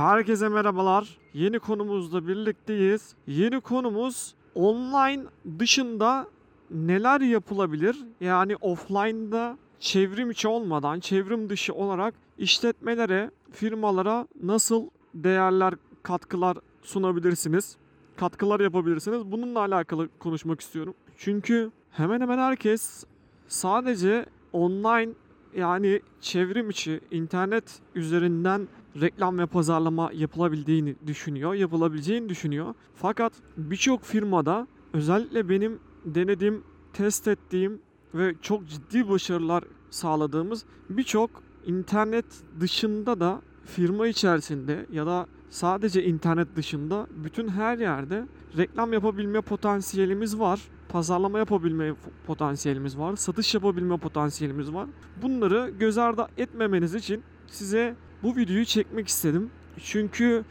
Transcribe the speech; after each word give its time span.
Herkese 0.00 0.48
merhabalar. 0.48 1.18
Yeni 1.34 1.58
konumuzla 1.58 2.28
birlikteyiz. 2.28 3.14
Yeni 3.26 3.60
konumuz 3.60 4.34
online 4.54 5.22
dışında 5.58 6.26
neler 6.70 7.20
yapılabilir? 7.20 7.96
Yani 8.20 8.56
offline'da 8.56 9.58
çevrim 9.78 10.30
içi 10.30 10.48
olmadan, 10.48 11.00
çevrim 11.00 11.50
dışı 11.50 11.74
olarak 11.74 12.14
işletmelere, 12.38 13.30
firmalara 13.52 14.26
nasıl 14.42 14.88
değerler, 15.14 15.74
katkılar 16.02 16.58
sunabilirsiniz? 16.82 17.76
Katkılar 18.16 18.60
yapabilirsiniz. 18.60 19.32
Bununla 19.32 19.60
alakalı 19.60 20.08
konuşmak 20.18 20.60
istiyorum. 20.60 20.94
Çünkü 21.16 21.70
hemen 21.90 22.20
hemen 22.20 22.38
herkes 22.38 23.04
sadece 23.48 24.26
online 24.52 25.10
yani 25.56 26.00
çevrim 26.20 26.70
içi 26.70 27.00
internet 27.10 27.78
üzerinden 27.94 28.68
reklam 29.00 29.38
ve 29.38 29.46
pazarlama 29.46 30.10
yapılabildiğini 30.14 30.96
düşünüyor, 31.06 31.54
yapılabileceğini 31.54 32.28
düşünüyor. 32.28 32.74
Fakat 32.94 33.32
birçok 33.56 34.04
firmada 34.04 34.66
özellikle 34.92 35.48
benim 35.48 35.78
denediğim, 36.04 36.62
test 36.92 37.28
ettiğim 37.28 37.80
ve 38.14 38.34
çok 38.42 38.68
ciddi 38.68 39.08
başarılar 39.08 39.64
sağladığımız 39.90 40.64
birçok 40.90 41.30
internet 41.66 42.24
dışında 42.60 43.20
da 43.20 43.42
firma 43.64 44.06
içerisinde 44.06 44.86
ya 44.92 45.06
da 45.06 45.26
sadece 45.50 46.04
internet 46.04 46.56
dışında 46.56 47.06
bütün 47.10 47.48
her 47.48 47.78
yerde 47.78 48.26
reklam 48.56 48.92
yapabilme 48.92 49.40
potansiyelimiz 49.40 50.38
var. 50.38 50.60
Pazarlama 50.88 51.38
yapabilme 51.38 51.94
potansiyelimiz 52.26 52.98
var. 52.98 53.16
Satış 53.16 53.54
yapabilme 53.54 53.96
potansiyelimiz 53.96 54.72
var. 54.72 54.88
Bunları 55.22 55.72
göz 55.78 55.98
ardı 55.98 56.26
etmemeniz 56.36 56.94
için 56.94 57.22
size 57.46 57.96
bu 58.22 58.36
videoyu 58.36 58.64
çekmek 58.64 59.08
istedim. 59.08 59.50
Çünkü 59.82 60.44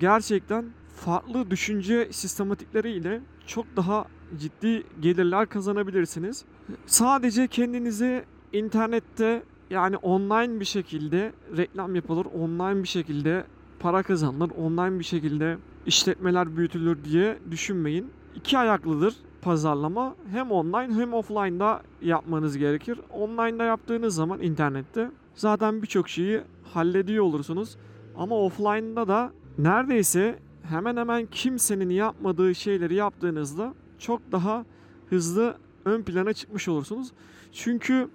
gerçekten 0.00 0.64
farklı 0.96 1.50
düşünce 1.50 2.08
sistematikleriyle 2.12 3.20
çok 3.46 3.66
daha 3.76 4.04
ciddi 4.38 4.82
gelirler 5.00 5.48
kazanabilirsiniz. 5.48 6.44
Sadece 6.86 7.48
kendinizi 7.48 8.24
internette 8.52 9.42
yani 9.70 9.96
online 9.96 10.60
bir 10.60 10.64
şekilde 10.64 11.32
reklam 11.56 11.94
yapılır, 11.94 12.26
online 12.26 12.82
bir 12.82 12.88
şekilde 12.88 13.44
para 13.80 14.02
kazanılır, 14.02 14.50
online 14.50 14.98
bir 14.98 15.04
şekilde 15.04 15.58
işletmeler 15.86 16.56
büyütülür 16.56 17.04
diye 17.04 17.38
düşünmeyin. 17.50 18.10
İki 18.34 18.58
ayaklıdır 18.58 19.16
pazarlama. 19.42 20.14
Hem 20.30 20.50
online 20.50 20.94
hem 20.94 21.14
offline'da 21.14 21.82
yapmanız 22.02 22.58
gerekir. 22.58 23.00
Online'da 23.10 23.64
yaptığınız 23.64 24.14
zaman 24.14 24.42
internette 24.42 25.10
zaten 25.34 25.82
birçok 25.82 26.08
şeyi 26.08 26.40
hallediyor 26.76 27.24
olursunuz. 27.24 27.76
Ama 28.16 28.36
offline'da 28.36 29.08
da 29.08 29.32
neredeyse 29.58 30.38
hemen 30.62 30.96
hemen 30.96 31.26
kimsenin 31.26 31.90
yapmadığı 31.90 32.54
şeyleri 32.54 32.94
yaptığınızda 32.94 33.74
çok 33.98 34.32
daha 34.32 34.64
hızlı 35.10 35.56
ön 35.84 36.02
plana 36.02 36.32
çıkmış 36.32 36.68
olursunuz. 36.68 37.12
Çünkü 37.52 38.08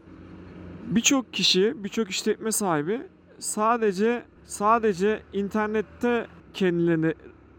birçok 0.88 1.34
kişi, 1.34 1.84
birçok 1.84 2.10
işletme 2.10 2.52
sahibi 2.52 3.02
sadece 3.40 4.24
sadece 4.46 5.22
internette 5.34 6.28
kendilerini 6.54 7.14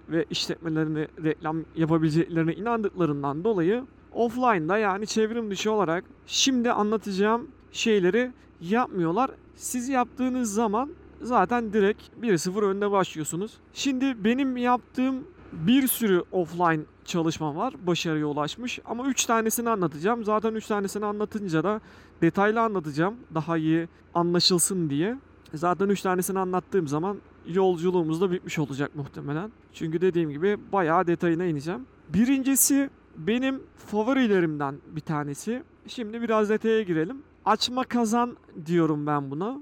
ve 0.09 0.25
işletmelerini 0.31 1.09
reklam 1.25 1.65
yapabileceklerine 1.77 2.55
inandıklarından 2.55 3.45
dolayı 3.45 3.85
offline'da 4.13 4.79
yani 4.79 5.07
çevrim 5.07 5.51
dışı 5.51 5.73
olarak 5.73 6.05
şimdi 6.27 6.73
anlatacağım 6.73 7.49
şeyleri 7.73 8.33
yapmıyorlar. 8.63 9.31
Siz 9.57 9.89
yaptığınız 9.89 10.55
zaman 10.55 10.91
zaten 11.23 11.73
direkt 11.73 12.03
1-0 12.23 12.65
önde 12.65 12.91
başlıyorsunuz. 12.91 13.53
Şimdi 13.73 14.25
benim 14.25 14.57
yaptığım 14.57 15.25
bir 15.53 15.87
sürü 15.89 16.23
offline 16.33 16.83
çalışma 17.05 17.57
var. 17.57 17.75
Başarıya 17.87 18.27
ulaşmış. 18.27 18.79
Ama 18.85 19.07
3 19.07 19.27
tanesini 19.27 19.71
anlatacağım. 19.71 20.25
Zaten 20.25 20.55
3 20.55 20.67
tanesini 20.67 21.05
anlatınca 21.05 21.65
da 21.65 21.81
detaylı 22.23 22.61
anlatacağım. 22.61 23.15
Daha 23.35 23.57
iyi 23.57 23.89
anlaşılsın 24.15 24.91
diye. 24.91 25.19
Zaten 25.55 25.89
3 25.89 26.03
tanesini 26.03 26.39
anlattığım 26.39 26.89
zaman 26.89 27.19
yolculuğumuz 27.47 28.21
da 28.21 28.31
bitmiş 28.31 28.59
olacak 28.59 28.97
muhtemelen. 28.97 29.53
Çünkü 29.73 30.01
dediğim 30.01 30.31
gibi 30.31 30.59
bayağı 30.73 31.07
detayına 31.07 31.45
ineceğim. 31.45 31.87
Birincisi 32.09 32.91
benim 33.17 33.63
favorilerimden 33.87 34.75
bir 34.87 35.01
tanesi. 35.01 35.63
Şimdi 35.87 36.23
biraz 36.23 36.51
detaya 36.51 36.83
girelim. 36.83 37.23
Açma 37.45 37.85
kazan 37.85 38.37
diyorum 38.67 39.07
ben 39.07 39.31
buna. 39.31 39.61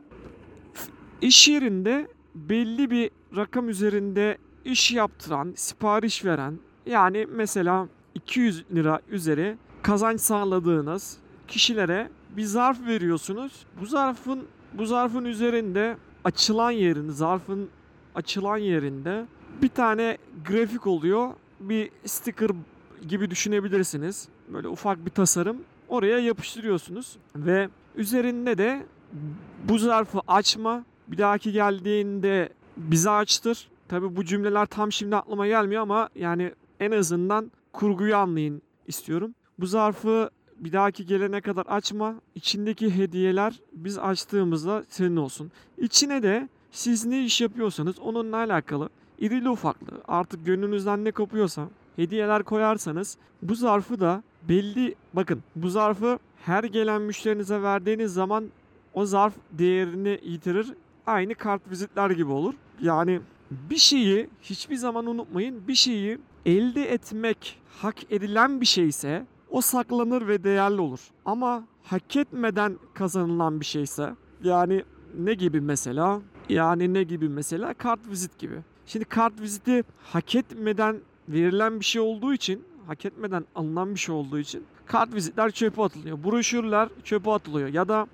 İş 1.20 1.48
yerinde 1.48 2.08
belli 2.34 2.90
bir 2.90 3.10
rakam 3.36 3.68
üzerinde 3.68 4.38
iş 4.64 4.92
yaptıran, 4.92 5.52
sipariş 5.56 6.24
veren 6.24 6.58
yani 6.86 7.26
mesela 7.30 7.88
200 8.14 8.64
lira 8.74 9.00
üzeri 9.10 9.56
kazanç 9.82 10.20
sağladığınız 10.20 11.16
kişilere 11.48 12.10
bir 12.36 12.42
zarf 12.42 12.86
veriyorsunuz. 12.86 13.66
Bu 13.80 13.86
zarfın 13.86 14.46
bu 14.72 14.86
zarfın 14.86 15.24
üzerinde 15.24 15.96
açılan 16.24 16.70
yerin, 16.70 17.10
zarfın 17.10 17.68
açılan 18.14 18.56
yerinde 18.56 19.26
bir 19.62 19.68
tane 19.68 20.18
grafik 20.48 20.86
oluyor. 20.86 21.32
Bir 21.60 21.90
sticker 22.06 22.50
gibi 23.08 23.30
düşünebilirsiniz. 23.30 24.28
Böyle 24.48 24.68
ufak 24.68 25.06
bir 25.06 25.10
tasarım. 25.10 25.56
Oraya 25.90 26.18
yapıştırıyorsunuz 26.18 27.16
ve 27.36 27.68
üzerinde 27.96 28.58
de 28.58 28.86
bu 29.64 29.78
zarfı 29.78 30.20
açma, 30.28 30.84
bir 31.08 31.18
dahaki 31.18 31.52
geldiğinde 31.52 32.48
bize 32.76 33.10
açtır. 33.10 33.68
Tabi 33.88 34.16
bu 34.16 34.24
cümleler 34.24 34.66
tam 34.66 34.92
şimdi 34.92 35.16
aklıma 35.16 35.46
gelmiyor 35.46 35.82
ama 35.82 36.08
yani 36.14 36.52
en 36.80 36.90
azından 36.90 37.50
kurguyu 37.72 38.16
anlayın 38.16 38.62
istiyorum. 38.86 39.34
Bu 39.58 39.66
zarfı 39.66 40.30
bir 40.56 40.72
dahaki 40.72 41.06
gelene 41.06 41.40
kadar 41.40 41.66
açma. 41.66 42.14
İçindeki 42.34 42.96
hediyeler 42.96 43.60
biz 43.72 43.98
açtığımızda 43.98 44.84
senin 44.88 45.16
olsun. 45.16 45.50
İçine 45.78 46.22
de 46.22 46.48
siz 46.70 47.04
ne 47.04 47.24
iş 47.24 47.40
yapıyorsanız 47.40 47.98
onunla 47.98 48.36
alakalı 48.36 48.88
irili 49.18 49.50
ufaklı 49.50 50.00
artık 50.08 50.46
gönlünüzden 50.46 51.04
ne 51.04 51.10
kopuyorsa 51.10 51.68
hediyeler 51.96 52.42
koyarsanız 52.42 53.16
bu 53.42 53.54
zarfı 53.54 54.00
da 54.00 54.22
belli 54.48 54.94
bakın 55.12 55.42
bu 55.56 55.68
zarfı 55.68 56.18
her 56.46 56.64
gelen 56.64 57.02
müşterinize 57.02 57.62
verdiğiniz 57.62 58.14
zaman 58.14 58.44
o 58.94 59.06
zarf 59.06 59.34
değerini 59.52 60.20
yitirir. 60.22 60.74
Aynı 61.06 61.34
kart 61.34 61.70
vizitler 61.70 62.10
gibi 62.10 62.32
olur. 62.32 62.54
Yani 62.80 63.20
bir 63.50 63.76
şeyi 63.76 64.28
hiçbir 64.42 64.76
zaman 64.76 65.06
unutmayın. 65.06 65.68
Bir 65.68 65.74
şeyi 65.74 66.18
elde 66.46 66.92
etmek 66.92 67.58
hak 67.82 68.12
edilen 68.12 68.60
bir 68.60 68.66
şeyse 68.66 69.26
o 69.50 69.60
saklanır 69.60 70.28
ve 70.28 70.44
değerli 70.44 70.80
olur. 70.80 71.00
Ama 71.24 71.64
hak 71.82 72.16
etmeden 72.16 72.78
kazanılan 72.94 73.60
bir 73.60 73.64
şeyse 73.64 74.14
yani 74.44 74.84
ne 75.18 75.34
gibi 75.34 75.60
mesela? 75.60 76.20
Yani 76.48 76.94
ne 76.94 77.02
gibi 77.02 77.28
mesela? 77.28 77.74
Kart 77.74 78.08
vizit 78.08 78.38
gibi. 78.38 78.56
Şimdi 78.86 79.04
kart 79.04 79.40
viziti 79.40 79.84
hak 80.02 80.34
etmeden 80.34 80.96
verilen 81.32 81.80
bir 81.80 81.84
şey 81.84 82.02
olduğu 82.02 82.34
için, 82.34 82.64
hak 82.86 83.04
etmeden 83.04 83.44
alınan 83.54 83.94
bir 83.94 84.00
şey 84.00 84.14
olduğu 84.14 84.38
için 84.38 84.64
kart 84.86 85.14
vizitler 85.14 85.50
çöpe 85.50 85.82
atılıyor. 85.82 86.24
Broşürler 86.24 86.88
çöpe 87.04 87.30
atılıyor 87.30 87.68
ya 87.68 87.88
da 87.88 88.06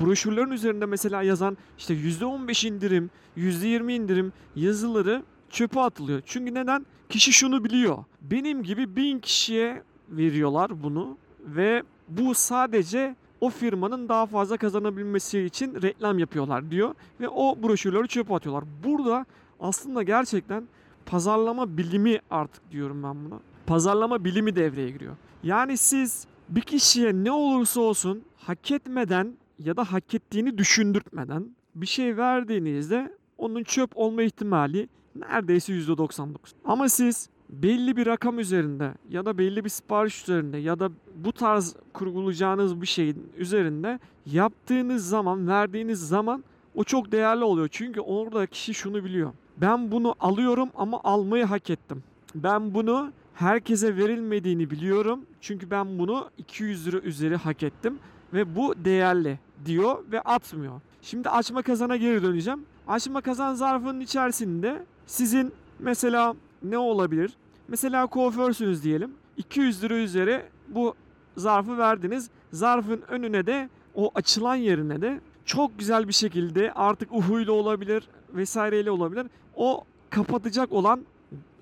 broşürlerin 0.00 0.50
üzerinde 0.50 0.86
mesela 0.86 1.22
yazan 1.22 1.56
işte 1.78 1.94
%15 1.94 2.68
indirim, 2.68 3.10
%20 3.36 3.92
indirim 3.92 4.32
yazıları 4.56 5.22
çöpe 5.50 5.80
atılıyor. 5.80 6.22
Çünkü 6.26 6.54
neden? 6.54 6.86
Kişi 7.08 7.32
şunu 7.32 7.64
biliyor. 7.64 8.04
Benim 8.20 8.62
gibi 8.62 8.96
bin 8.96 9.18
kişiye 9.18 9.82
veriyorlar 10.08 10.82
bunu 10.82 11.16
ve 11.40 11.82
bu 12.08 12.34
sadece 12.34 13.16
o 13.40 13.50
firmanın 13.50 14.08
daha 14.08 14.26
fazla 14.26 14.56
kazanabilmesi 14.56 15.40
için 15.40 15.82
reklam 15.82 16.18
yapıyorlar 16.18 16.70
diyor 16.70 16.94
ve 17.20 17.28
o 17.28 17.62
broşürleri 17.62 18.08
çöpe 18.08 18.34
atıyorlar. 18.34 18.64
Burada 18.84 19.26
aslında 19.60 20.02
gerçekten 20.02 20.68
pazarlama 21.06 21.76
bilimi 21.76 22.18
artık 22.30 22.70
diyorum 22.70 23.02
ben 23.02 23.24
buna. 23.24 23.40
Pazarlama 23.66 24.24
bilimi 24.24 24.56
devreye 24.56 24.90
giriyor. 24.90 25.16
Yani 25.42 25.76
siz 25.76 26.26
bir 26.48 26.60
kişiye 26.60 27.12
ne 27.14 27.32
olursa 27.32 27.80
olsun 27.80 28.22
hak 28.36 28.70
etmeden 28.70 29.36
ya 29.58 29.76
da 29.76 29.92
hak 29.92 30.14
ettiğini 30.14 30.58
düşündürtmeden 30.58 31.56
bir 31.74 31.86
şey 31.86 32.16
verdiğinizde 32.16 33.12
onun 33.38 33.62
çöp 33.62 33.90
olma 33.94 34.22
ihtimali 34.22 34.88
neredeyse 35.14 35.72
%99. 35.72 36.36
Ama 36.64 36.88
siz 36.88 37.28
belli 37.50 37.96
bir 37.96 38.06
rakam 38.06 38.38
üzerinde 38.38 38.94
ya 39.10 39.26
da 39.26 39.38
belli 39.38 39.64
bir 39.64 39.70
sipariş 39.70 40.22
üzerinde 40.22 40.58
ya 40.58 40.78
da 40.78 40.90
bu 41.16 41.32
tarz 41.32 41.76
kurgulayacağınız 41.92 42.80
bir 42.80 42.86
şeyin 42.86 43.32
üzerinde 43.36 43.98
yaptığınız 44.26 45.08
zaman, 45.08 45.48
verdiğiniz 45.48 46.08
zaman 46.08 46.44
o 46.74 46.84
çok 46.84 47.12
değerli 47.12 47.44
oluyor. 47.44 47.68
Çünkü 47.70 48.00
orada 48.00 48.46
kişi 48.46 48.74
şunu 48.74 49.04
biliyor. 49.04 49.32
Ben 49.60 49.90
bunu 49.90 50.14
alıyorum 50.20 50.68
ama 50.74 51.00
almayı 51.04 51.44
hak 51.44 51.70
ettim. 51.70 52.02
Ben 52.34 52.74
bunu 52.74 53.12
herkese 53.34 53.96
verilmediğini 53.96 54.70
biliyorum. 54.70 55.20
Çünkü 55.40 55.70
ben 55.70 55.98
bunu 55.98 56.30
200 56.38 56.86
lira 56.86 56.98
üzeri 56.98 57.36
hak 57.36 57.62
ettim 57.62 57.98
ve 58.32 58.56
bu 58.56 58.74
değerli 58.84 59.38
diyor 59.64 60.04
ve 60.12 60.20
atmıyor. 60.20 60.80
Şimdi 61.02 61.28
açma 61.28 61.62
kazana 61.62 61.96
geri 61.96 62.22
döneceğim. 62.22 62.64
Açma 62.88 63.20
kazan 63.20 63.54
zarfının 63.54 64.00
içerisinde 64.00 64.82
sizin 65.06 65.52
mesela 65.78 66.34
ne 66.62 66.78
olabilir? 66.78 67.32
Mesela 67.68 68.06
kuaförsünüz 68.06 68.84
diyelim. 68.84 69.14
200 69.36 69.82
lira 69.82 69.94
üzeri 69.94 70.42
bu 70.68 70.94
zarfı 71.36 71.78
verdiniz. 71.78 72.30
Zarfın 72.52 73.02
önüne 73.08 73.46
de 73.46 73.68
o 73.94 74.10
açılan 74.14 74.56
yerine 74.56 75.02
de 75.02 75.20
çok 75.44 75.78
güzel 75.78 76.08
bir 76.08 76.12
şekilde 76.12 76.72
artık 76.72 77.12
uhuyla 77.12 77.52
olabilir 77.52 78.08
vesaireyle 78.34 78.90
olabilir. 78.90 79.26
O 79.56 79.84
kapatacak 80.10 80.72
olan 80.72 81.00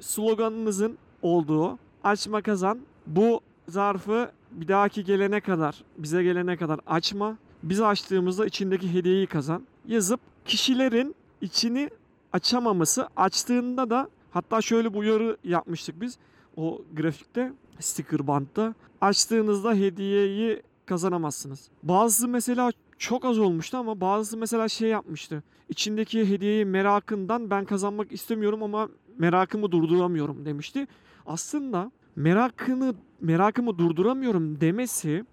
sloganınızın 0.00 0.98
olduğu 1.22 1.78
açma 2.04 2.42
kazan 2.42 2.78
bu 3.06 3.40
zarfı 3.68 4.30
bir 4.50 4.68
dahaki 4.68 5.04
gelene 5.04 5.40
kadar 5.40 5.84
bize 5.98 6.22
gelene 6.22 6.56
kadar 6.56 6.80
açma. 6.86 7.36
Biz 7.62 7.80
açtığımızda 7.80 8.46
içindeki 8.46 8.94
hediyeyi 8.94 9.26
kazan. 9.26 9.62
Yazıp 9.86 10.20
kişilerin 10.44 11.14
içini 11.40 11.90
açamaması 12.32 13.08
açtığında 13.16 13.90
da 13.90 14.08
hatta 14.30 14.60
şöyle 14.60 14.94
bir 14.94 14.98
uyarı 14.98 15.36
yapmıştık 15.44 16.00
biz 16.00 16.18
o 16.56 16.82
grafikte 16.96 17.52
sticker 17.80 18.26
bantta 18.26 18.74
açtığınızda 19.00 19.74
hediyeyi 19.74 20.62
kazanamazsınız. 20.86 21.68
Bazısı 21.82 22.28
mesela 22.28 22.70
çok 22.98 23.24
az 23.24 23.38
olmuştu 23.38 23.76
ama 23.76 24.00
bazısı 24.00 24.36
mesela 24.36 24.68
şey 24.68 24.88
yapmıştı. 24.88 25.42
İçindeki 25.68 26.28
hediyeyi 26.28 26.64
merakından 26.64 27.50
ben 27.50 27.64
kazanmak 27.64 28.12
istemiyorum 28.12 28.62
ama 28.62 28.88
merakımı 29.18 29.72
durduramıyorum 29.72 30.44
demişti. 30.44 30.86
Aslında 31.26 31.90
merakını 32.16 32.94
merakımı 33.20 33.78
durduramıyorum 33.78 34.60
demesi 34.60 35.24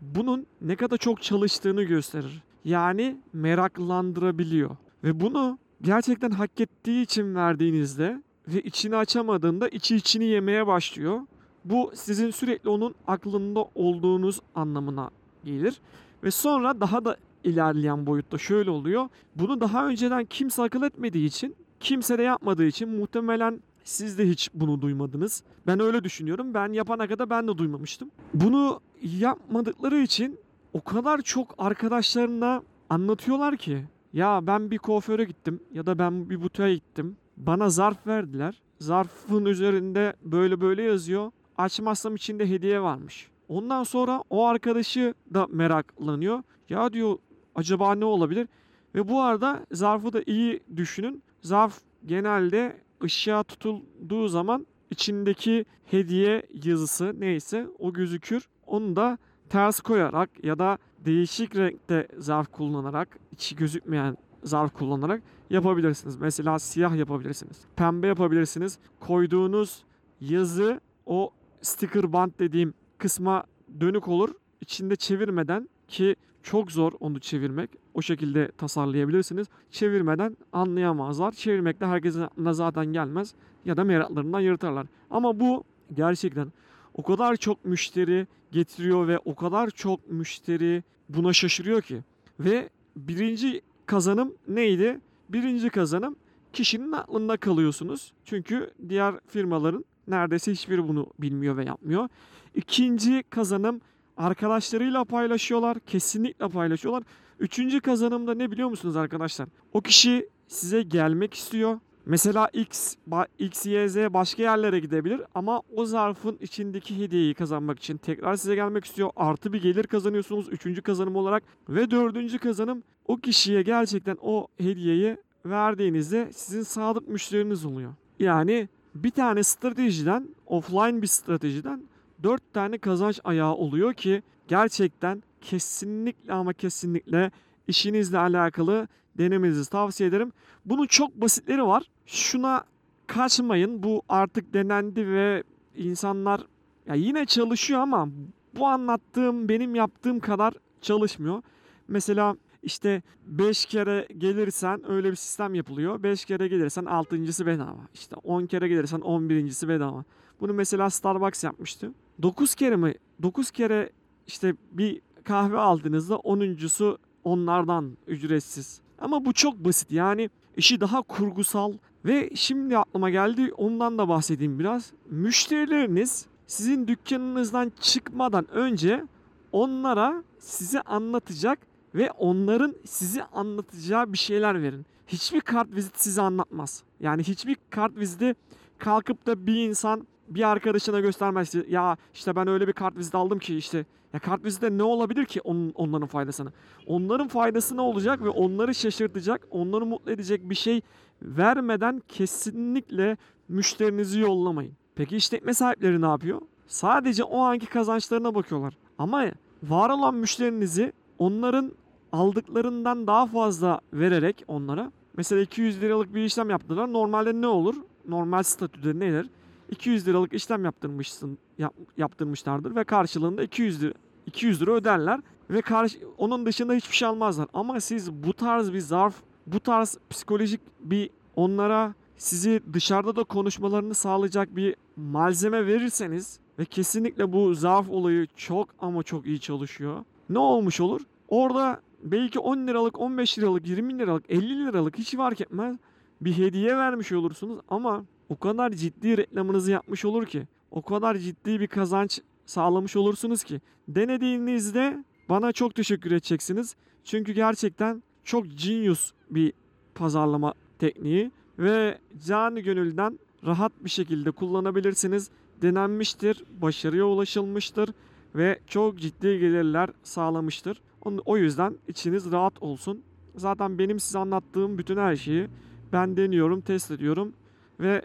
bunun 0.00 0.46
ne 0.60 0.76
kadar 0.76 0.96
çok 0.96 1.22
çalıştığını 1.22 1.82
gösterir. 1.82 2.42
Yani 2.64 3.16
meraklandırabiliyor. 3.32 4.70
Ve 5.04 5.20
bunu 5.20 5.58
gerçekten 5.82 6.30
hak 6.30 6.60
ettiği 6.60 7.02
için 7.02 7.34
verdiğinizde 7.34 8.22
ve 8.48 8.60
içini 8.60 8.96
açamadığında 8.96 9.68
içi 9.68 9.96
içini 9.96 10.24
yemeye 10.24 10.66
başlıyor. 10.66 11.20
Bu 11.64 11.92
sizin 11.94 12.30
sürekli 12.30 12.68
onun 12.68 12.94
aklında 13.06 13.64
olduğunuz 13.74 14.40
anlamına 14.54 15.10
gelir. 15.44 15.80
Ve 16.24 16.30
sonra 16.30 16.80
daha 16.80 17.04
da 17.04 17.16
ilerleyen 17.44 18.06
boyutta 18.06 18.38
şöyle 18.38 18.70
oluyor. 18.70 19.08
Bunu 19.36 19.60
daha 19.60 19.86
önceden 19.86 20.24
kimse 20.24 20.62
akıl 20.62 20.82
etmediği 20.82 21.26
için, 21.26 21.56
kimse 21.80 22.18
de 22.18 22.22
yapmadığı 22.22 22.64
için 22.64 22.88
muhtemelen 22.88 23.60
siz 23.84 24.18
de 24.18 24.28
hiç 24.28 24.50
bunu 24.54 24.82
duymadınız. 24.82 25.42
Ben 25.66 25.80
öyle 25.80 26.04
düşünüyorum. 26.04 26.54
Ben 26.54 26.72
yapana 26.72 27.08
kadar 27.08 27.30
ben 27.30 27.48
de 27.48 27.58
duymamıştım. 27.58 28.10
Bunu 28.34 28.80
yapmadıkları 29.02 29.98
için 29.98 30.38
o 30.72 30.80
kadar 30.84 31.22
çok 31.22 31.54
arkadaşlarına 31.58 32.62
anlatıyorlar 32.90 33.56
ki 33.56 33.84
ya 34.12 34.40
ben 34.46 34.70
bir 34.70 34.78
kuaföre 34.78 35.24
gittim 35.24 35.60
ya 35.74 35.86
da 35.86 35.98
ben 35.98 36.30
bir 36.30 36.42
butiğe 36.42 36.74
gittim. 36.74 37.16
Bana 37.36 37.70
zarf 37.70 38.06
verdiler. 38.06 38.62
Zarfın 38.78 39.44
üzerinde 39.44 40.14
böyle 40.22 40.60
böyle 40.60 40.82
yazıyor. 40.82 41.30
Açmazsam 41.58 42.14
içinde 42.14 42.50
hediye 42.50 42.80
varmış. 42.82 43.28
Ondan 43.50 43.82
sonra 43.82 44.24
o 44.30 44.46
arkadaşı 44.46 45.14
da 45.34 45.46
meraklanıyor. 45.50 46.42
Ya 46.68 46.92
diyor 46.92 47.18
acaba 47.54 47.94
ne 47.94 48.04
olabilir? 48.04 48.48
Ve 48.94 49.08
bu 49.08 49.20
arada 49.20 49.66
zarfı 49.72 50.12
da 50.12 50.22
iyi 50.26 50.60
düşünün. 50.76 51.22
Zarf 51.42 51.80
genelde 52.06 52.76
ışığa 53.04 53.42
tutulduğu 53.42 54.28
zaman 54.28 54.66
içindeki 54.90 55.64
hediye 55.84 56.42
yazısı 56.64 57.20
neyse 57.20 57.66
o 57.78 57.92
gözükür. 57.92 58.48
Onu 58.66 58.96
da 58.96 59.18
ters 59.48 59.80
koyarak 59.80 60.44
ya 60.44 60.58
da 60.58 60.78
değişik 60.98 61.56
renkte 61.56 62.08
zarf 62.18 62.52
kullanarak, 62.52 63.18
içi 63.32 63.56
gözükmeyen 63.56 64.16
zarf 64.42 64.72
kullanarak 64.72 65.22
yapabilirsiniz. 65.50 66.16
Mesela 66.16 66.58
siyah 66.58 66.96
yapabilirsiniz. 66.96 67.60
Pembe 67.76 68.06
yapabilirsiniz. 68.06 68.78
Koyduğunuz 69.00 69.84
yazı 70.20 70.80
o 71.06 71.30
sticker 71.62 72.12
band 72.12 72.32
dediğim 72.38 72.74
kısma 73.00 73.44
dönük 73.80 74.08
olur. 74.08 74.30
İçinde 74.60 74.96
çevirmeden 74.96 75.68
ki 75.88 76.16
çok 76.42 76.72
zor 76.72 76.92
onu 77.00 77.20
çevirmek. 77.20 77.70
O 77.94 78.02
şekilde 78.02 78.50
tasarlayabilirsiniz. 78.58 79.46
Çevirmeden 79.70 80.36
anlayamazlar. 80.52 81.32
Çevirmek 81.32 81.80
de 81.80 81.86
herkesin 81.86 82.20
aklına 82.20 82.52
zaten 82.52 82.86
gelmez. 82.86 83.34
Ya 83.64 83.76
da 83.76 83.84
meraklarından 83.84 84.40
yırtarlar. 84.40 84.86
Ama 85.10 85.40
bu 85.40 85.64
gerçekten 85.94 86.52
o 86.94 87.02
kadar 87.02 87.36
çok 87.36 87.64
müşteri 87.64 88.26
getiriyor 88.52 89.08
ve 89.08 89.18
o 89.18 89.34
kadar 89.34 89.70
çok 89.70 90.10
müşteri 90.10 90.82
buna 91.08 91.32
şaşırıyor 91.32 91.82
ki. 91.82 92.00
Ve 92.40 92.68
birinci 92.96 93.62
kazanım 93.86 94.34
neydi? 94.48 95.00
Birinci 95.28 95.70
kazanım 95.70 96.16
kişinin 96.52 96.92
aklında 96.92 97.36
kalıyorsunuz. 97.36 98.12
Çünkü 98.24 98.70
diğer 98.88 99.14
firmaların 99.26 99.84
neredeyse 100.08 100.52
hiçbiri 100.52 100.88
bunu 100.88 101.06
bilmiyor 101.18 101.56
ve 101.56 101.64
yapmıyor. 101.64 102.08
İkinci 102.54 103.24
kazanım 103.30 103.80
arkadaşlarıyla 104.16 105.04
paylaşıyorlar. 105.04 105.80
Kesinlikle 105.80 106.48
paylaşıyorlar. 106.48 107.02
Üçüncü 107.40 107.80
kazanımda 107.80 108.34
ne 108.34 108.50
biliyor 108.50 108.68
musunuz 108.68 108.96
arkadaşlar? 108.96 109.48
O 109.72 109.80
kişi 109.80 110.28
size 110.46 110.82
gelmek 110.82 111.34
istiyor. 111.34 111.78
Mesela 112.06 112.48
X, 112.52 112.96
X, 113.38 113.66
Y, 113.66 113.88
Z 113.88 113.96
başka 113.96 114.42
yerlere 114.42 114.80
gidebilir 114.80 115.20
ama 115.34 115.62
o 115.76 115.86
zarfın 115.86 116.38
içindeki 116.40 116.98
hediyeyi 116.98 117.34
kazanmak 117.34 117.78
için 117.78 117.96
tekrar 117.96 118.36
size 118.36 118.54
gelmek 118.54 118.84
istiyor. 118.84 119.10
Artı 119.16 119.52
bir 119.52 119.62
gelir 119.62 119.84
kazanıyorsunuz 119.84 120.48
üçüncü 120.48 120.82
kazanım 120.82 121.16
olarak. 121.16 121.42
Ve 121.68 121.90
dördüncü 121.90 122.38
kazanım 122.38 122.82
o 123.06 123.16
kişiye 123.16 123.62
gerçekten 123.62 124.16
o 124.22 124.46
hediyeyi 124.58 125.16
verdiğinizde 125.46 126.28
sizin 126.32 126.62
sadık 126.62 127.08
müşteriniz 127.08 127.64
oluyor. 127.64 127.94
Yani 128.18 128.68
bir 128.94 129.10
tane 129.10 129.42
stratejiden, 129.42 130.28
offline 130.46 131.02
bir 131.02 131.06
stratejiden 131.06 131.82
dört 132.22 132.54
tane 132.54 132.78
kazanç 132.78 133.20
ayağı 133.24 133.54
oluyor 133.54 133.94
ki 133.94 134.22
gerçekten 134.48 135.22
kesinlikle 135.40 136.32
ama 136.32 136.52
kesinlikle 136.52 137.30
işinizle 137.68 138.18
alakalı 138.18 138.88
denemenizi 139.18 139.70
tavsiye 139.70 140.08
ederim. 140.08 140.32
Bunun 140.64 140.86
çok 140.86 141.14
basitleri 141.14 141.66
var. 141.66 141.82
Şuna 142.06 142.64
kaçmayın. 143.06 143.82
Bu 143.82 144.02
artık 144.08 144.54
denendi 144.54 145.08
ve 145.08 145.42
insanlar 145.76 146.40
ya 146.86 146.94
yine 146.94 147.26
çalışıyor 147.26 147.80
ama 147.80 148.08
bu 148.56 148.66
anlattığım 148.66 149.48
benim 149.48 149.74
yaptığım 149.74 150.20
kadar 150.20 150.54
çalışmıyor. 150.80 151.42
Mesela 151.88 152.36
işte 152.62 153.02
5 153.26 153.66
kere 153.66 154.06
gelirsen 154.18 154.90
öyle 154.90 155.10
bir 155.10 155.16
sistem 155.16 155.54
yapılıyor. 155.54 156.02
5 156.02 156.24
kere 156.24 156.48
gelirsen 156.48 156.84
6.sı 156.84 157.46
bedava. 157.46 157.88
İşte 157.94 158.16
10 158.16 158.46
kere 158.46 158.68
gelirsen 158.68 159.00
11.si 159.00 159.68
bedava. 159.68 160.04
Bunu 160.40 160.54
mesela 160.54 160.90
Starbucks 160.90 161.44
yapmıştı. 161.44 161.92
9 162.22 162.54
kere 162.54 162.76
mi? 162.76 162.94
9 163.22 163.50
kere 163.50 163.90
işte 164.26 164.54
bir 164.72 165.00
kahve 165.24 165.58
aldığınızda 165.58 166.14
10.sü 166.14 166.96
onlardan 167.24 167.96
ücretsiz. 168.06 168.80
Ama 168.98 169.24
bu 169.24 169.32
çok 169.32 169.64
basit 169.64 169.92
yani 169.92 170.30
işi 170.56 170.80
daha 170.80 171.02
kurgusal 171.02 171.72
ve 172.04 172.30
şimdi 172.34 172.78
aklıma 172.78 173.10
geldi 173.10 173.52
ondan 173.56 173.98
da 173.98 174.08
bahsedeyim 174.08 174.58
biraz. 174.58 174.92
Müşterileriniz 175.10 176.26
sizin 176.46 176.88
dükkanınızdan 176.88 177.72
çıkmadan 177.80 178.50
önce 178.50 179.04
onlara 179.52 180.22
size 180.38 180.80
anlatacak 180.80 181.58
ve 181.94 182.10
onların 182.10 182.74
sizi 182.84 183.24
anlatacağı 183.24 184.12
bir 184.12 184.18
şeyler 184.18 184.62
verin. 184.62 184.86
Hiçbir 185.06 185.40
kart 185.40 185.74
vizit 185.74 186.00
size 186.00 186.22
anlatmaz. 186.22 186.82
Yani 187.00 187.22
hiçbir 187.22 187.56
kart 187.70 187.96
viziti 187.96 188.34
kalkıp 188.78 189.26
da 189.26 189.46
bir 189.46 189.68
insan 189.68 190.06
bir 190.30 190.50
arkadaşına 190.50 191.00
göstermez. 191.00 191.54
Ya 191.68 191.96
işte 192.14 192.36
ben 192.36 192.48
öyle 192.48 192.68
bir 192.68 192.72
kart 192.72 192.96
vizit 192.96 193.14
aldım 193.14 193.38
ki 193.38 193.56
işte 193.56 193.86
ya 194.12 194.20
kart 194.20 194.62
ne 194.70 194.82
olabilir 194.82 195.24
ki 195.24 195.40
onun, 195.40 195.72
onların 195.74 196.06
faydasını? 196.06 196.52
Onların 196.86 197.28
faydası 197.28 197.76
ne 197.76 197.80
olacak 197.80 198.22
ve 198.22 198.28
onları 198.28 198.74
şaşırtacak, 198.74 199.46
onları 199.50 199.86
mutlu 199.86 200.12
edecek 200.12 200.50
bir 200.50 200.54
şey 200.54 200.80
vermeden 201.22 202.02
kesinlikle 202.08 203.16
müşterinizi 203.48 204.20
yollamayın. 204.20 204.72
Peki 204.94 205.16
işletme 205.16 205.54
sahipleri 205.54 206.00
ne 206.00 206.06
yapıyor? 206.06 206.40
Sadece 206.66 207.24
o 207.24 207.38
anki 207.38 207.66
kazançlarına 207.66 208.34
bakıyorlar. 208.34 208.74
Ama 208.98 209.24
var 209.62 209.90
olan 209.90 210.14
müşterinizi 210.14 210.92
onların 211.18 211.72
aldıklarından 212.12 213.06
daha 213.06 213.26
fazla 213.26 213.80
vererek 213.92 214.44
onlara 214.48 214.92
mesela 215.16 215.42
200 215.42 215.82
liralık 215.82 216.14
bir 216.14 216.24
işlem 216.24 216.50
yaptılar. 216.50 216.92
Normalde 216.92 217.40
ne 217.40 217.46
olur? 217.46 217.74
Normal 218.08 218.42
statüde 218.42 218.98
nedir? 218.98 219.30
200 219.70 220.08
liralık 220.08 220.32
işlem 220.32 220.64
yaptırmışsın 220.64 221.38
yap, 221.58 221.74
yaptırmışlardır 221.96 222.76
ve 222.76 222.84
karşılığında 222.84 223.42
200 223.42 223.82
lira 223.82 223.92
200 224.26 224.62
lira 224.62 224.72
öderler 224.72 225.20
ve 225.50 225.62
karşı, 225.62 225.98
onun 226.18 226.46
dışında 226.46 226.72
hiçbir 226.72 226.96
şey 226.96 227.08
almazlar. 227.08 227.48
Ama 227.54 227.80
siz 227.80 228.12
bu 228.12 228.32
tarz 228.32 228.72
bir 228.72 228.80
zarf, 228.80 229.14
bu 229.46 229.60
tarz 229.60 229.98
psikolojik 230.10 230.60
bir 230.80 231.10
onlara 231.36 231.94
sizi 232.16 232.60
dışarıda 232.72 233.16
da 233.16 233.24
konuşmalarını 233.24 233.94
sağlayacak 233.94 234.56
bir 234.56 234.76
malzeme 234.96 235.66
verirseniz 235.66 236.40
ve 236.58 236.64
kesinlikle 236.64 237.32
bu 237.32 237.54
zarf 237.54 237.90
olayı 237.90 238.26
çok 238.36 238.68
ama 238.78 239.02
çok 239.02 239.26
iyi 239.26 239.40
çalışıyor. 239.40 240.04
Ne 240.28 240.38
olmuş 240.38 240.80
olur? 240.80 241.00
Orada 241.28 241.80
belki 242.02 242.38
10 242.38 242.66
liralık, 242.66 243.00
15 243.00 243.38
liralık, 243.38 243.66
20 243.66 243.98
liralık, 243.98 244.24
50 244.28 244.66
liralık 244.66 244.98
hiç 244.98 245.16
fark 245.16 245.40
etmez 245.40 245.76
bir 246.20 246.38
hediye 246.38 246.76
vermiş 246.76 247.12
olursunuz 247.12 247.58
ama 247.68 248.04
o 248.28 248.38
kadar 248.38 248.70
ciddi 248.70 249.16
reklamınızı 249.16 249.70
yapmış 249.70 250.04
olur 250.04 250.26
ki, 250.26 250.42
o 250.70 250.82
kadar 250.82 251.16
ciddi 251.16 251.60
bir 251.60 251.66
kazanç 251.66 252.20
sağlamış 252.46 252.96
olursunuz 252.96 253.44
ki 253.44 253.60
denediğinizde 253.88 255.04
bana 255.28 255.52
çok 255.52 255.74
teşekkür 255.74 256.10
edeceksiniz. 256.10 256.76
Çünkü 257.04 257.32
gerçekten 257.32 258.02
çok 258.24 258.44
genius 258.56 259.12
bir 259.30 259.52
pazarlama 259.94 260.54
tekniği 260.78 261.30
ve 261.58 261.98
canı 262.26 262.60
gönülden 262.60 263.18
rahat 263.46 263.72
bir 263.84 263.90
şekilde 263.90 264.30
kullanabilirsiniz. 264.30 265.30
Denenmiştir, 265.62 266.44
başarıya 266.62 267.04
ulaşılmıştır 267.04 267.90
ve 268.34 268.58
çok 268.66 268.98
ciddi 268.98 269.38
gelirler 269.38 269.90
sağlamıştır. 270.02 270.80
O 271.24 271.36
yüzden 271.36 271.74
içiniz 271.88 272.32
rahat 272.32 272.62
olsun. 272.62 273.02
Zaten 273.36 273.78
benim 273.78 274.00
size 274.00 274.18
anlattığım 274.18 274.78
bütün 274.78 274.96
her 274.96 275.16
şeyi 275.16 275.48
ben 275.92 276.16
deniyorum, 276.16 276.60
test 276.60 276.90
ediyorum 276.90 277.32
ve 277.80 278.02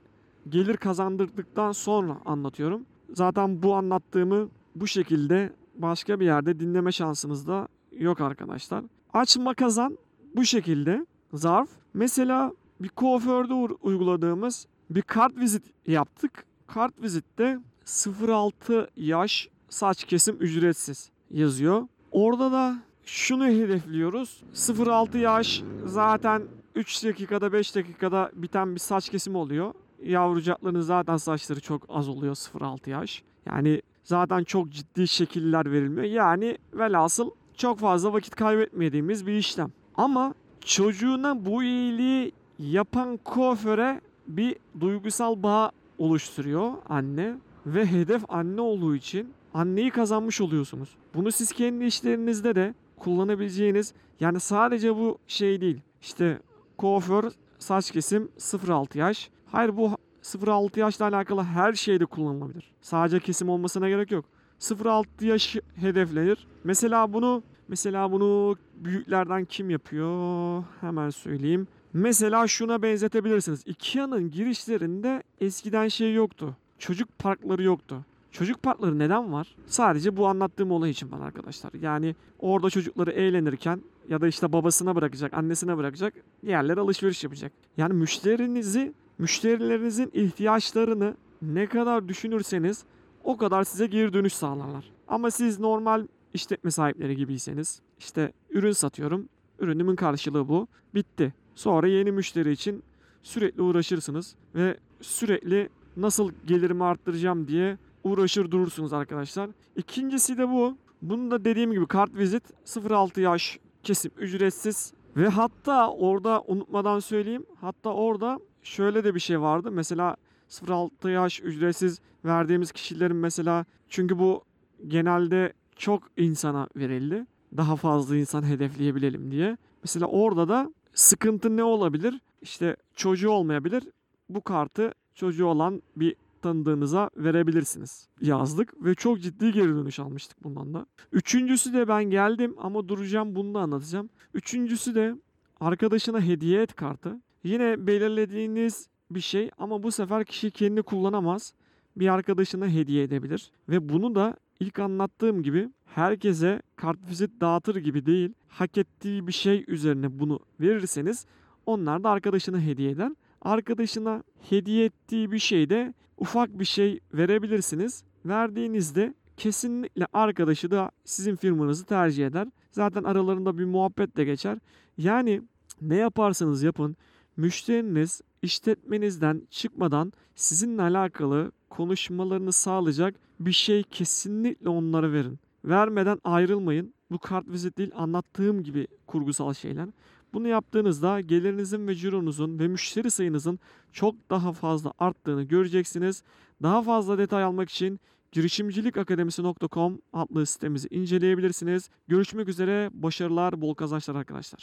gelir 0.50 0.78
kazandırdıktan 0.78 1.72
sonra 1.72 2.18
anlatıyorum. 2.26 2.86
Zaten 3.14 3.64
bu 3.64 3.76
anlattığımı 3.76 4.50
bu 4.76 4.88
şekilde 4.88 5.54
başka 5.76 6.20
bir 6.20 6.26
yerde 6.26 6.60
dinleme 6.60 6.92
şansınız 6.92 7.48
da 7.48 7.68
yok 8.00 8.22
arkadaşlar. 8.22 8.84
Açma 9.14 9.54
kazan 9.54 9.98
bu 10.36 10.46
şekilde 10.46 11.06
zarf. 11.34 11.70
Mesela 11.94 12.52
bir 12.80 12.90
kuaförde 12.90 13.54
uyguladığımız 13.82 14.68
bir 14.90 15.02
kart 15.02 15.38
vizit 15.38 15.64
yaptık. 15.88 16.46
Kart 16.68 17.02
vizitte 17.02 17.60
0-6 17.86 18.88
yaş 18.98 19.50
saç 19.70 20.04
kesim 20.04 20.38
ücretsiz 20.40 21.10
yazıyor. 21.32 21.88
Orada 22.12 22.52
da 22.52 22.76
şunu 23.06 23.46
hedefliyoruz. 23.46 24.44
0-6 24.54 25.18
yaş 25.18 25.64
zaten 25.86 26.44
3 26.76 27.06
dakikada 27.06 27.54
5 27.54 27.76
dakikada 27.76 28.32
biten 28.34 28.76
bir 28.76 28.80
saç 28.80 29.10
kesimi 29.10 29.38
oluyor. 29.38 29.74
Yavrucakların 30.04 30.82
zaten 30.82 31.18
saçları 31.18 31.60
çok 31.60 31.86
az 31.90 32.10
oluyor 32.10 32.36
0-6 32.36 32.90
yaş. 32.90 33.24
Yani 33.46 33.82
zaten 34.04 34.44
çok 34.44 34.70
ciddi 34.70 35.08
şekiller 35.08 35.72
verilmiyor. 35.72 36.04
Yani 36.04 36.58
velhasıl 36.74 37.32
çok 37.58 37.80
fazla 37.80 38.14
vakit 38.14 38.36
kaybetmediğimiz 38.36 39.28
bir 39.28 39.34
işlem. 39.34 39.72
Ama 39.96 40.34
çocuğuna 40.66 41.46
bu 41.46 41.64
iyiliği 41.64 42.32
yapan 42.60 43.18
kuaföre 43.18 44.02
bir 44.28 44.56
duygusal 44.80 45.44
bağ 45.44 45.72
oluşturuyor 45.98 46.74
anne 46.90 47.36
ve 47.66 47.86
hedef 47.86 48.24
anne 48.30 48.62
olduğu 48.62 48.96
için 48.96 49.34
anneyi 49.54 49.90
kazanmış 49.92 50.42
oluyorsunuz. 50.42 50.90
Bunu 51.14 51.32
siz 51.32 51.52
kendi 51.52 51.86
işlerinizde 51.86 52.56
de 52.56 52.74
kullanabileceğiniz 52.98 53.94
yani 54.20 54.40
sadece 54.40 54.96
bu 54.96 55.18
şey 55.28 55.62
değil. 55.62 55.82
İşte 56.02 56.40
kuaför 56.78 57.32
saç 57.60 57.92
kesim 57.92 58.30
0-6 58.38 58.98
yaş. 58.98 59.30
Hayır 59.46 59.78
bu 59.78 59.98
0-6 60.24 60.80
yaşla 60.80 61.06
alakalı 61.06 61.44
her 61.44 61.74
şeyde 61.74 62.06
kullanılabilir. 62.06 62.72
Sadece 62.82 63.20
kesim 63.20 63.50
olmasına 63.50 63.90
gerek 63.90 64.12
yok. 64.12 64.26
0-6 64.60 65.26
yaş 65.26 65.56
hedeflenir. 65.76 66.48
Mesela 66.64 67.14
bunu 67.14 67.44
mesela 67.68 68.12
bunu 68.12 68.56
büyüklerden 68.76 69.46
kim 69.46 69.70
yapıyor? 69.70 70.64
Hemen 70.82 71.10
söyleyeyim. 71.10 71.68
Mesela 71.94 72.48
şuna 72.48 72.82
benzetebilirsiniz. 72.82 73.64
Ikea'nın 73.66 74.32
girişlerinde 74.32 75.24
eskiden 75.42 75.88
şey 75.88 76.14
yoktu. 76.14 76.58
Çocuk 76.80 77.20
parkları 77.20 77.64
yoktu. 77.64 78.06
Çocuk 78.36 78.64
parkları 78.64 79.00
neden 79.00 79.34
var? 79.34 79.56
Sadece 79.68 80.18
bu 80.18 80.28
anlattığım 80.28 80.72
olay 80.72 80.90
için 80.90 81.12
var 81.12 81.20
arkadaşlar. 81.20 81.72
Yani 81.82 82.16
orada 82.40 82.70
çocukları 82.70 83.12
eğlenirken 83.12 83.82
ya 84.10 84.22
da 84.22 84.28
işte 84.28 84.54
babasına 84.54 84.96
bırakacak, 84.96 85.34
annesine 85.34 85.78
bırakacak, 85.78 86.14
diğerleri 86.46 86.80
alışveriş 86.80 87.24
yapacak. 87.24 87.52
Yani 87.78 87.94
müşterinizi, 87.94 88.94
müşterilerinizin 89.18 90.12
ihtiyaçlarını 90.14 91.16
ne 91.42 91.66
kadar 91.66 92.08
düşünürseniz 92.08 92.84
o 93.24 93.38
kadar 93.38 93.64
size 93.64 93.88
geri 93.88 94.14
dönüş 94.14 94.34
sağlarlar. 94.34 94.92
Ama 95.08 95.32
siz 95.32 95.60
normal 95.60 96.08
işletme 96.34 96.72
sahipleri 96.72 97.16
gibiyseniz 97.16 97.82
işte 98.00 98.32
ürün 98.50 98.72
satıyorum, 98.72 99.30
ürünümün 99.60 99.96
karşılığı 99.96 100.48
bu, 100.48 100.68
bitti. 100.96 101.34
Sonra 101.56 101.88
yeni 101.88 102.12
müşteri 102.12 102.52
için 102.52 102.84
sürekli 103.24 103.62
uğraşırsınız 103.62 104.36
ve 104.56 104.78
sürekli 105.02 105.70
nasıl 105.98 106.32
gelirimi 106.48 106.84
arttıracağım 106.84 107.48
diye 107.48 107.78
uğraşır 108.06 108.52
durursunuz 108.52 108.94
arkadaşlar. 108.94 109.50
İkincisi 109.76 110.38
de 110.38 110.50
bu. 110.50 110.78
Bunu 111.02 111.32
da 111.32 111.46
dediğim 111.46 111.72
gibi 111.72 111.88
kart 111.88 112.16
vizit 112.16 112.44
0-6 112.66 113.22
yaş 113.22 113.60
kesim 113.84 114.12
ücretsiz 114.18 114.94
ve 115.18 115.28
hatta 115.28 115.90
orada 115.92 116.44
unutmadan 116.48 117.00
söyleyeyim. 117.00 117.46
Hatta 117.62 117.90
orada 117.90 118.40
şöyle 118.64 119.04
de 119.04 119.16
bir 119.16 119.20
şey 119.20 119.42
vardı. 119.42 119.72
Mesela 119.72 120.16
0-6 120.50 121.12
yaş 121.12 121.42
ücretsiz 121.42 122.00
verdiğimiz 122.26 122.72
kişilerin 122.72 123.16
mesela 123.16 123.66
çünkü 123.90 124.20
bu 124.20 124.44
genelde 124.88 125.54
çok 125.76 126.04
insana 126.18 126.68
verildi. 126.76 127.26
Daha 127.58 127.76
fazla 127.76 128.16
insan 128.16 128.44
hedefleyebilelim 128.44 129.32
diye. 129.32 129.58
Mesela 129.84 130.06
orada 130.06 130.50
da 130.50 130.74
sıkıntı 130.94 131.58
ne 131.58 131.64
olabilir? 131.64 132.22
İşte 132.42 132.76
çocuğu 132.96 133.30
olmayabilir. 133.30 133.84
Bu 134.30 134.42
kartı 134.42 134.92
çocuğu 135.16 135.46
olan 135.46 135.82
bir 135.96 136.16
tanıdığınıza 136.46 137.10
verebilirsiniz 137.18 138.10
yazdık 138.22 138.86
ve 138.86 138.96
çok 138.96 139.22
ciddi 139.22 139.52
geri 139.52 139.68
dönüş 139.68 140.00
almıştık 140.00 140.44
bundan 140.44 140.74
da. 140.74 140.86
Üçüncüsü 141.12 141.74
de 141.74 141.88
ben 141.88 142.04
geldim 142.04 142.56
ama 142.58 142.88
duracağım 142.88 143.36
bunu 143.36 143.54
da 143.54 143.60
anlatacağım. 143.60 144.10
Üçüncüsü 144.34 144.96
de 144.96 145.16
arkadaşına 145.60 146.22
hediye 146.22 146.62
et 146.62 146.76
kartı. 146.76 147.22
Yine 147.44 147.88
belirlediğiniz 147.88 148.90
bir 149.12 149.20
şey 149.20 149.52
ama 149.58 149.84
bu 149.84 149.92
sefer 149.92 150.26
kişi 150.26 150.52
kendi 150.52 150.82
kullanamaz. 150.82 151.54
Bir 151.96 152.08
arkadaşına 152.08 152.68
hediye 152.68 153.04
edebilir 153.04 153.52
ve 153.70 153.90
bunu 153.90 154.16
da 154.16 154.38
ilk 154.60 154.80
anlattığım 154.80 155.44
gibi 155.44 155.70
herkese 155.86 156.62
kartvizit 156.76 157.42
dağıtır 157.42 157.76
gibi 157.76 158.06
değil. 158.06 158.34
Hak 158.48 158.78
ettiği 158.78 159.28
bir 159.28 159.32
şey 159.32 159.66
üzerine 159.68 160.20
bunu 160.20 160.40
verirseniz 160.60 161.26
onlar 161.66 162.04
da 162.04 162.10
arkadaşına 162.10 162.60
hediye 162.62 162.92
eder. 162.92 163.12
Arkadaşına 163.42 164.24
hediye 164.50 164.86
ettiği 164.86 165.32
bir 165.32 165.40
şeyde 165.40 165.94
ufak 166.18 166.60
bir 166.60 166.66
şey 166.66 167.00
verebilirsiniz. 167.14 168.04
Verdiğinizde 168.26 169.14
kesinlikle 169.38 170.08
arkadaşı 170.14 170.72
da 170.72 170.92
sizin 171.06 171.36
firmanızı 171.36 171.86
tercih 171.86 172.28
eder. 172.28 172.48
Zaten 172.72 173.04
aralarında 173.04 173.58
bir 173.58 173.66
muhabbet 173.66 174.18
de 174.18 174.26
geçer. 174.26 174.58
Yani 174.98 175.42
ne 175.82 175.96
yaparsanız 175.96 176.64
yapın 176.64 176.98
müşteriniz 177.38 178.22
işletmenizden 178.42 179.42
çıkmadan 179.50 180.14
sizinle 180.36 180.82
alakalı 180.82 181.52
konuşmalarını 181.70 182.52
sağlayacak 182.52 183.16
bir 183.40 183.52
şey 183.52 183.84
kesinlikle 183.84 184.70
onlara 184.70 185.12
verin. 185.12 185.40
Vermeden 185.66 186.20
ayrılmayın. 186.24 186.94
Bu 187.12 187.20
kart 187.20 187.48
vizit 187.48 187.78
değil 187.78 187.92
anlattığım 187.96 188.64
gibi 188.64 188.88
kurgusal 189.08 189.54
şeyler. 189.54 189.90
Bunu 190.36 190.48
yaptığınızda 190.48 191.22
gelirinizin 191.22 191.88
ve 191.88 191.96
cironuzun 191.96 192.60
ve 192.60 192.68
müşteri 192.68 193.12
sayınızın 193.12 193.60
çok 193.94 194.16
daha 194.30 194.54
fazla 194.54 194.94
arttığını 195.00 195.44
göreceksiniz. 195.44 196.24
Daha 196.64 196.82
fazla 196.82 197.18
detay 197.18 197.44
almak 197.44 197.70
için 197.70 198.00
girişimcilikakademisi.com 198.32 200.00
adlı 200.14 200.46
sitemizi 200.46 200.88
inceleyebilirsiniz. 200.92 201.90
Görüşmek 202.08 202.50
üzere. 202.50 202.90
Başarılar, 202.94 203.62
bol 203.62 203.74
kazançlar 203.74 204.16
arkadaşlar. 204.16 204.54